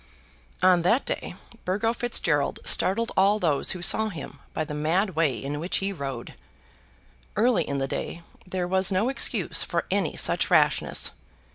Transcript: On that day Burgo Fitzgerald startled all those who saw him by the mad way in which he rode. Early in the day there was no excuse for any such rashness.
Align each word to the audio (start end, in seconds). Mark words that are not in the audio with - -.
On 0.63 0.81
that 0.81 1.05
day 1.05 1.35
Burgo 1.63 1.93
Fitzgerald 1.93 2.57
startled 2.65 3.11
all 3.15 3.37
those 3.37 3.69
who 3.77 3.83
saw 3.83 4.09
him 4.09 4.39
by 4.51 4.65
the 4.65 4.73
mad 4.73 5.11
way 5.11 5.35
in 5.37 5.59
which 5.59 5.77
he 5.77 5.93
rode. 5.93 6.33
Early 7.35 7.67
in 7.69 7.77
the 7.77 7.87
day 7.87 8.23
there 8.43 8.67
was 8.67 8.91
no 8.91 9.09
excuse 9.09 9.61
for 9.61 9.85
any 9.91 10.17
such 10.17 10.49
rashness. 10.49 11.11